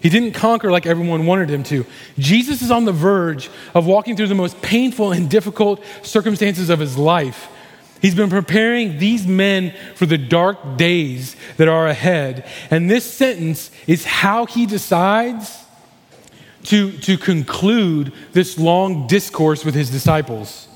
[0.00, 1.86] He didn't conquer like everyone wanted him to.
[2.18, 6.80] Jesus is on the verge of walking through the most painful and difficult circumstances of
[6.80, 7.48] his life.
[8.00, 12.44] He's been preparing these men for the dark days that are ahead.
[12.68, 15.61] And this sentence is how he decides
[16.64, 20.68] to, to conclude this long discourse with his disciples.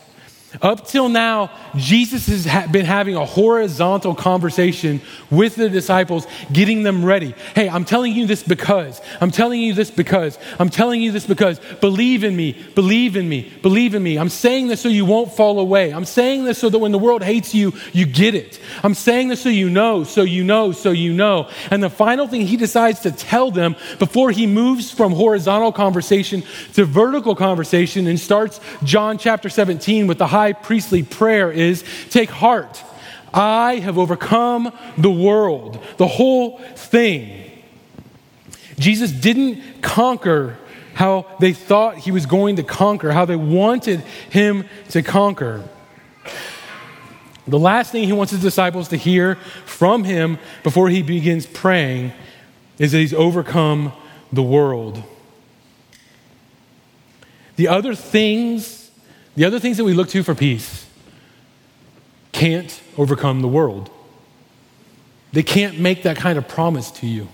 [0.62, 6.82] Up till now, Jesus has ha- been having a horizontal conversation with the disciples, getting
[6.82, 7.34] them ready.
[7.54, 11.26] Hey, I'm telling you this because, I'm telling you this because, I'm telling you this
[11.26, 14.18] because, believe in me, believe in me, believe in me.
[14.18, 15.92] I'm saying this so you won't fall away.
[15.92, 18.60] I'm saying this so that when the world hates you, you get it.
[18.82, 21.50] I'm saying this so you know, so you know, so you know.
[21.70, 26.42] And the final thing he decides to tell them before he moves from horizontal conversation
[26.74, 31.82] to vertical conversation and starts John chapter 17 with the high high priestly prayer is
[32.10, 32.84] take heart.
[33.34, 37.50] I have overcome the world, the whole thing.
[38.78, 40.56] Jesus didn't conquer
[40.94, 45.68] how they thought he was going to conquer, how they wanted him to conquer.
[47.48, 52.12] The last thing he wants his disciples to hear from him before he begins praying
[52.78, 53.92] is that he's overcome
[54.32, 55.02] the world.
[57.56, 58.85] The other things
[59.36, 60.86] the other things that we look to for peace
[62.32, 63.90] can't overcome the world.
[65.32, 67.28] They can't make that kind of promise to you.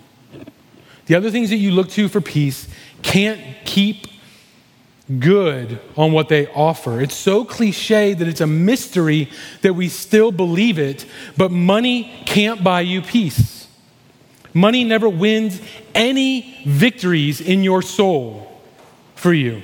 [1.06, 2.68] The other things that you look to for peace
[3.02, 4.06] can't keep
[5.18, 7.00] good on what they offer.
[7.00, 9.28] It's so cliche that it's a mystery
[9.62, 11.04] that we still believe it,
[11.36, 13.66] but money can't buy you peace.
[14.54, 15.60] Money never wins
[15.94, 18.60] any victories in your soul
[19.14, 19.62] for you.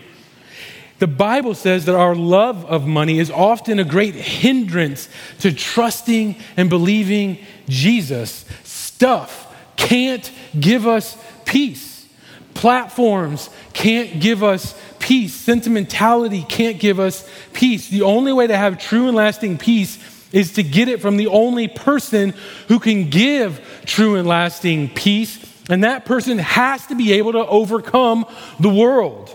[0.98, 5.08] The Bible says that our love of money is often a great hindrance
[5.40, 8.44] to trusting and believing Jesus.
[8.64, 12.06] Stuff can't give us peace.
[12.54, 15.32] Platforms can't give us peace.
[15.34, 17.88] Sentimentality can't give us peace.
[17.88, 19.98] The only way to have true and lasting peace
[20.32, 22.34] is to get it from the only person
[22.66, 25.38] who can give true and lasting peace.
[25.70, 28.26] And that person has to be able to overcome
[28.58, 29.32] the world.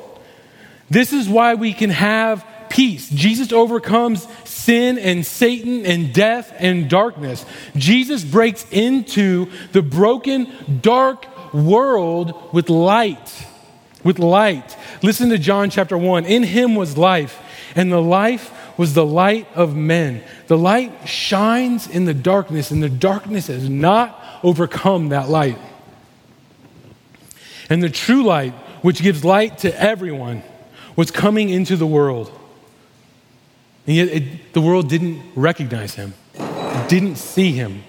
[0.90, 3.10] This is why we can have peace.
[3.10, 7.46] Jesus overcomes sin and Satan and death and darkness.
[7.76, 13.46] Jesus breaks into the broken, dark world with light.
[14.04, 14.76] With light.
[15.02, 16.26] Listen to John chapter 1.
[16.26, 17.40] In him was life,
[17.76, 20.24] and the life was the light of men.
[20.48, 25.58] The light shines in the darkness, and the darkness has not overcome that light.
[27.70, 30.44] And the true light, which gives light to everyone,
[30.96, 32.32] was coming into the world.
[33.88, 36.14] And yet it, the world didn't recognize him,
[36.88, 37.84] didn't see him.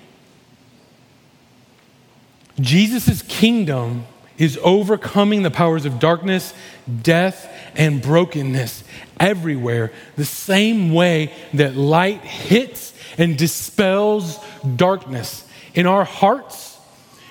[2.60, 4.06] Jesus' kingdom
[4.38, 6.54] is overcoming the powers of darkness,
[7.02, 8.84] death, and brokenness
[9.20, 14.38] everywhere, the same way that light hits and dispels
[14.76, 15.46] darkness.
[15.74, 16.78] In our hearts,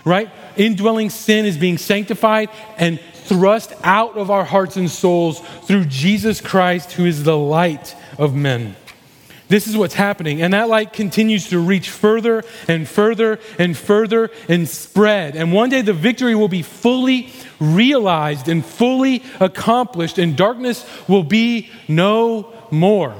[0.06, 0.30] right?
[0.56, 6.42] Indwelling sin is being sanctified and thrust out of our hearts and souls through Jesus
[6.42, 8.76] Christ, who is the light of men.
[9.50, 10.42] this is what's happening.
[10.42, 15.36] And that light continues to reach further and further and further and spread.
[15.36, 21.24] And one day the victory will be fully realized and fully accomplished, and darkness will
[21.24, 23.14] be no more.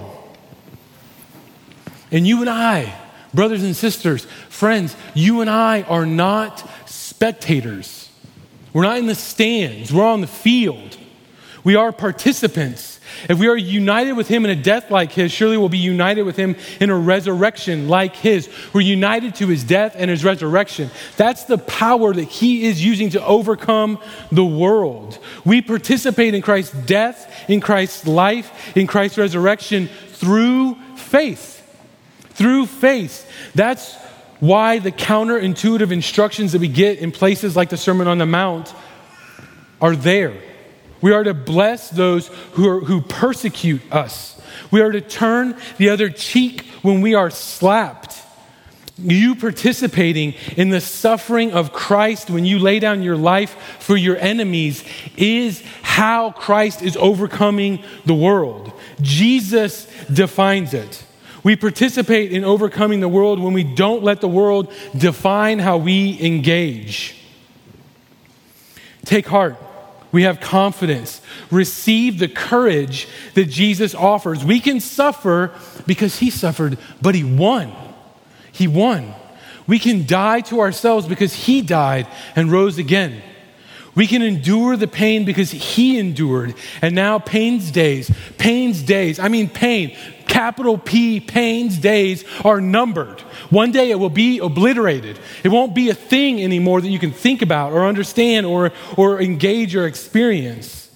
[2.12, 2.96] And you and I,
[3.34, 8.03] brothers and sisters, friends, you and I are not spectators.
[8.74, 10.98] We're not in the stands, we're on the field.
[11.64, 13.00] We are participants.
[13.30, 16.24] If we are united with him in a death like his, surely we'll be united
[16.24, 18.50] with him in a resurrection like his.
[18.74, 20.90] We're united to his death and his resurrection.
[21.16, 24.00] That's the power that he is using to overcome
[24.32, 25.20] the world.
[25.46, 31.62] We participate in Christ's death, in Christ's life, in Christ's resurrection through faith.
[32.32, 33.30] Through faith.
[33.56, 33.96] That's
[34.40, 38.74] why the counterintuitive instructions that we get in places like the Sermon on the Mount
[39.82, 40.34] are there.
[41.02, 44.42] We are to bless those who, are, who persecute us.
[44.72, 48.18] We are to turn the other cheek when we are slapped.
[48.98, 54.16] You participating in the suffering of Christ when you lay down your life for your
[54.18, 54.84] enemies
[55.18, 58.72] is how Christ is overcoming the world.
[59.02, 61.04] Jesus defines it.
[61.44, 66.18] We participate in overcoming the world when we don't let the world define how we
[66.22, 67.16] engage.
[69.06, 69.58] Take heart.
[70.14, 71.22] We have confidence.
[71.52, 74.46] Receive the courage that Jesus offers.
[74.46, 75.52] We can suffer
[75.86, 77.74] because he suffered, but he won.
[78.52, 79.14] He won.
[79.66, 83.22] We can die to ourselves because he died and rose again.
[83.96, 86.56] We can endure the pain because he endured.
[86.82, 89.96] And now, pain's days, pain's days, I mean, pain,
[90.28, 93.22] capital P, pain's days are numbered.
[93.52, 95.20] One day it will be obliterated.
[95.44, 99.22] It won't be a thing anymore that you can think about or understand or, or
[99.22, 100.90] engage or experience.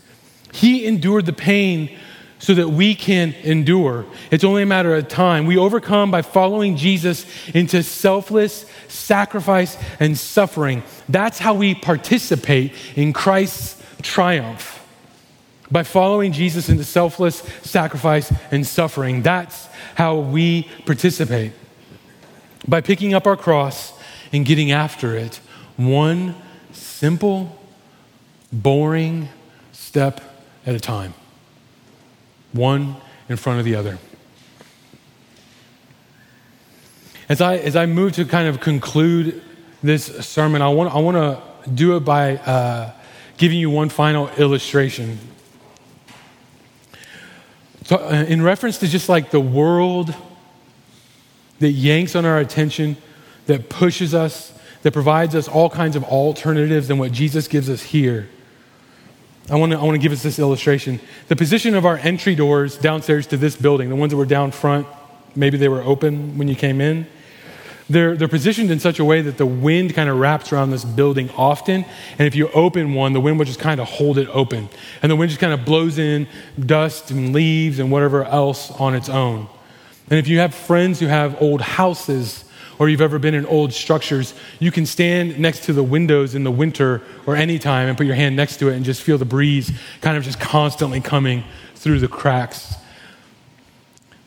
[0.52, 1.96] He endured the pain
[2.40, 4.06] so that we can endure.
[4.32, 5.46] It's only a matter of time.
[5.46, 10.84] We overcome by following Jesus into selfless sacrifice and suffering.
[11.10, 14.74] That's how we participate in Christ's triumph.
[15.72, 19.24] By following Jesus into selfless sacrifice and suffering.
[19.24, 21.54] That's how we participate.
[22.68, 23.94] By picking up our cross
[24.32, 25.42] and getting after it,
[25.76, 26.36] one
[26.72, 27.60] simple,
[28.52, 29.30] boring
[29.72, 30.22] step
[30.66, 31.14] at a time
[32.58, 32.96] one
[33.30, 33.98] in front of the other.
[37.30, 39.42] As I, as I move to kind of conclude
[39.84, 42.92] this sermon, I want, I want to do it by uh,
[43.38, 45.20] giving you one final illustration.
[47.84, 50.14] So, uh, in reference to just like the world
[51.60, 52.98] that yanks on our attention,
[53.48, 54.54] that pushes us,
[54.84, 58.30] that provides us all kinds of alternatives than what Jesus gives us here.
[59.50, 61.00] I want to I want to give us this illustration.
[61.30, 64.52] The position of our entry doors downstairs to this building, the ones that were down
[64.52, 64.88] front,
[65.36, 67.08] maybe they were open when you came in.
[67.90, 70.84] They're, they're positioned in such a way that the wind kind of wraps around this
[70.84, 71.86] building often.
[72.20, 74.68] And if you open one, the wind will just kind of hold it open.
[75.02, 76.28] And the wind just kind of blows in
[76.60, 79.48] dust and leaves and whatever else on its own.
[80.10, 82.44] And if you have friends who have old houses,
[82.80, 86.44] or you've ever been in old structures, you can stand next to the windows in
[86.44, 89.18] the winter or any time and put your hand next to it and just feel
[89.18, 89.72] the breeze
[90.02, 91.44] kind of just constantly coming
[91.76, 92.76] through the cracks.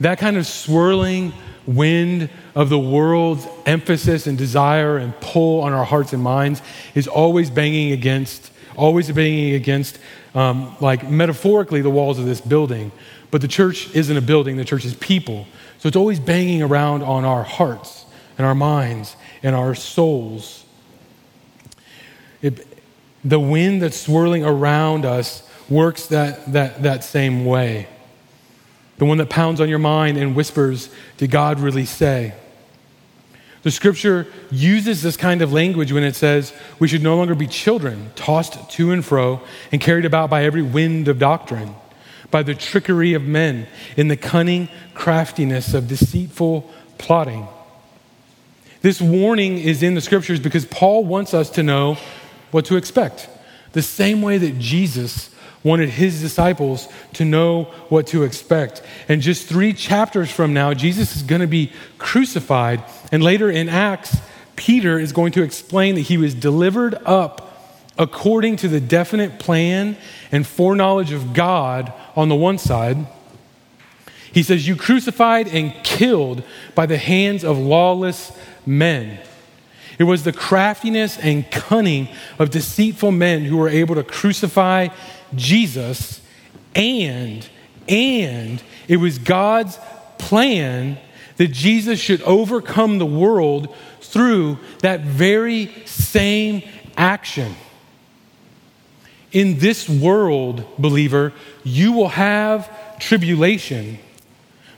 [0.01, 1.33] That kind of swirling
[1.67, 6.63] wind of the world's emphasis and desire and pull on our hearts and minds
[6.95, 9.99] is always banging against, always banging against,
[10.35, 12.91] um, like metaphorically, the walls of this building.
[13.31, 15.47] But the church isn't a building, the church is people.
[15.79, 18.07] So it's always banging around on our hearts
[18.39, 20.65] and our minds and our souls.
[22.43, 22.67] It,
[23.25, 27.87] the wind that's swirling around us works that, that, that same way.
[28.99, 32.35] The one that pounds on your mind and whispers, Did God really say?
[33.63, 37.47] The scripture uses this kind of language when it says we should no longer be
[37.47, 41.75] children, tossed to and fro and carried about by every wind of doctrine,
[42.31, 43.67] by the trickery of men,
[43.99, 47.47] in the cunning craftiness of deceitful plotting.
[48.83, 51.99] This warning is in the scriptures because Paul wants us to know
[52.51, 53.29] what to expect.
[53.73, 55.31] The same way that Jesus
[55.63, 58.83] wanted his disciples to know what to expect.
[59.09, 62.83] And just three chapters from now, Jesus is going to be crucified.
[63.13, 64.17] And later in Acts,
[64.57, 67.47] Peter is going to explain that he was delivered up
[67.99, 69.97] according to the definite plan
[70.33, 72.97] and foreknowledge of God on the one side.
[74.33, 76.43] He says, You crucified and killed
[76.75, 78.33] by the hands of lawless
[78.65, 79.21] men.
[79.99, 82.09] It was the craftiness and cunning
[82.39, 84.89] of deceitful men who were able to crucify
[85.35, 86.23] Jesus,
[86.75, 87.47] and,
[87.87, 89.79] and it was God's
[90.17, 90.99] plan
[91.37, 96.63] that Jesus should overcome the world through that very same
[96.97, 97.55] action.
[99.33, 103.99] In this world, believer, you will have tribulation,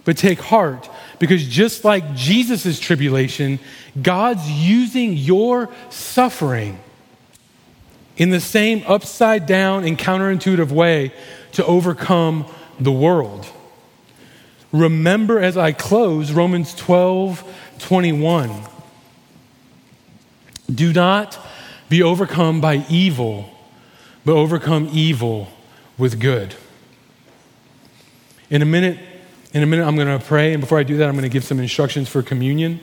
[0.04, 0.88] but take heart
[1.18, 3.60] because just like Jesus' tribulation,
[4.00, 6.80] God's using your suffering
[8.16, 11.12] in the same upside down and counterintuitive way
[11.52, 12.46] to overcome
[12.80, 13.46] the world.
[14.72, 18.50] Remember as I close Romans 12 21.
[20.72, 21.38] Do not
[21.88, 23.50] be overcome by evil,
[24.24, 25.48] but overcome evil
[25.98, 26.54] with good.
[28.48, 28.98] In a minute,
[29.52, 31.28] in a minute, I'm going to pray, and before I do that, I'm going to
[31.28, 32.80] give some instructions for communion.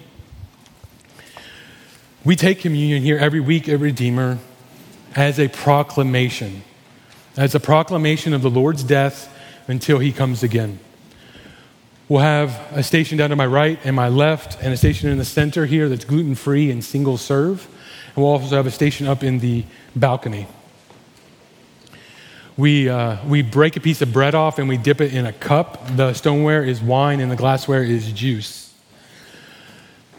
[2.23, 4.37] We take communion here every week at Redeemer
[5.15, 6.63] as a proclamation,
[7.35, 9.35] as a proclamation of the Lord's death
[9.67, 10.79] until he comes again.
[12.07, 15.17] We'll have a station down to my right and my left, and a station in
[15.17, 17.67] the center here that's gluten free and single serve.
[18.15, 19.63] And we'll also have a station up in the
[19.95, 20.47] balcony.
[22.59, 25.31] We, uh, we break a piece of bread off and we dip it in a
[25.31, 25.95] cup.
[25.95, 28.73] The stoneware is wine and the glassware is juice.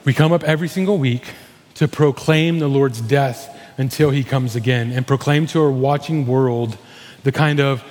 [0.07, 1.35] We come up every single week
[1.75, 6.79] to proclaim the Lord's death until he comes again and proclaim to our watching world
[7.25, 7.85] the kind of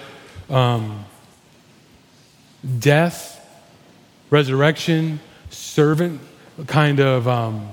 [0.49, 1.05] um,
[2.79, 3.47] death,
[4.31, 5.19] resurrection,
[5.51, 6.21] servant
[6.65, 7.69] kind of um,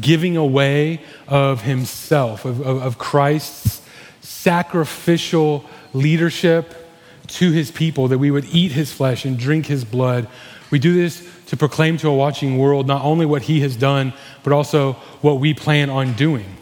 [0.00, 3.82] giving away of himself, of, of, of Christ's
[4.20, 6.74] sacrificial leadership
[7.28, 10.26] to his people, that we would eat his flesh and drink his blood.
[10.70, 14.12] We do this to proclaim to a watching world not only what he has done,
[14.42, 16.56] but also what we plan on doing.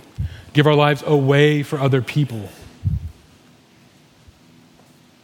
[0.53, 2.49] Give our lives away for other people.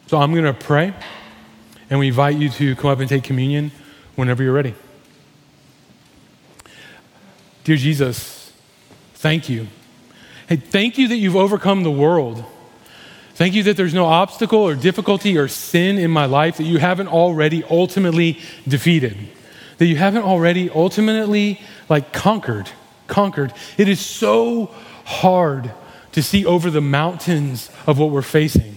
[0.06, 0.94] So I'm going to pray,
[1.90, 3.72] and we invite you to come up and take communion
[4.16, 4.74] whenever you're ready.
[7.64, 8.52] Dear Jesus,
[9.14, 9.66] thank you.
[10.46, 12.44] Hey, thank you that you've overcome the world.
[13.34, 16.78] Thank you that there's no obstacle or difficulty or sin in my life that you
[16.78, 19.16] haven't already ultimately defeated.
[19.78, 22.70] That you haven't already ultimately like conquered.
[23.08, 23.52] Conquered.
[23.76, 24.66] It is so
[25.04, 25.72] hard
[26.12, 28.76] to see over the mountains of what we're facing,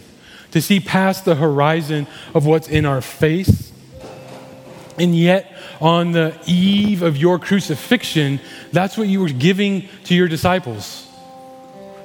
[0.51, 3.71] to see past the horizon of what's in our face.
[4.97, 8.39] And yet, on the eve of your crucifixion,
[8.71, 11.06] that's what you were giving to your disciples.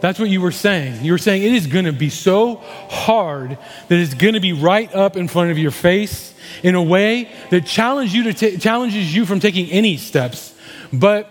[0.03, 1.05] That's what you were saying.
[1.05, 4.53] You were saying it is going to be so hard that it's going to be
[4.53, 6.35] right up in front of your face
[6.65, 10.57] in a way that challenge you to t- challenges you from taking any steps.
[10.93, 11.29] But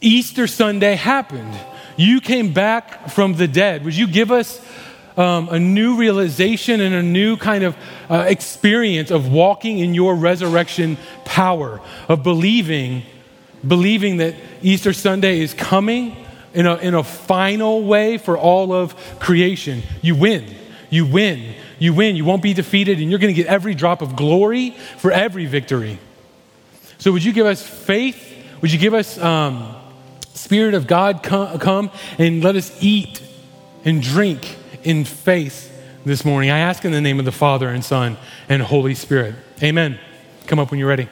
[0.00, 1.58] Easter Sunday happened.
[1.96, 3.84] You came back from the dead.
[3.84, 4.64] Would you give us
[5.16, 7.76] um, a new realization and a new kind of
[8.08, 13.02] uh, experience of walking in your resurrection power, of believing,
[13.66, 16.27] believing that Easter Sunday is coming?
[16.54, 19.82] In a, in a final way for all of creation.
[20.02, 20.54] You win.
[20.90, 21.54] You win.
[21.78, 22.16] You win.
[22.16, 25.46] You won't be defeated, and you're going to get every drop of glory for every
[25.46, 25.98] victory.
[26.98, 28.24] So, would you give us faith?
[28.60, 29.74] Would you give us um,
[30.34, 33.22] Spirit of God come, come and let us eat
[33.84, 35.72] and drink in faith
[36.04, 36.50] this morning?
[36.50, 38.16] I ask in the name of the Father and Son
[38.48, 39.36] and Holy Spirit.
[39.62, 39.98] Amen.
[40.46, 41.08] Come up when you're ready.